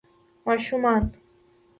[0.45, 1.11] ماشومان